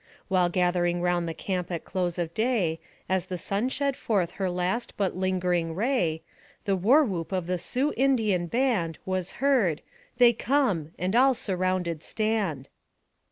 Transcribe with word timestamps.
While 0.29 0.49
gathering 0.49 1.03
round 1.03 1.29
the 1.29 1.33
camp 1.35 1.69
at 1.71 1.85
close 1.85 2.17
of 2.17 2.33
day, 2.33 2.79
As 3.07 3.27
the 3.27 3.37
sun 3.37 3.69
shed 3.69 3.95
forth 3.95 4.31
her 4.31 4.49
last 4.49 4.97
but 4.97 5.15
lingering 5.15 5.75
ray, 5.75 6.23
The 6.65 6.75
war 6.75 7.05
whoop 7.05 7.31
of 7.31 7.45
the 7.45 7.59
Sioux 7.59 7.93
Indian 7.95 8.47
band 8.47 8.97
Was 9.05 9.33
heard; 9.33 9.81
u 9.81 9.83
They 10.17 10.33
come," 10.33 10.89
and 10.97 11.15
all 11.15 11.35
surrounded 11.35 12.01
stand. 12.01 12.67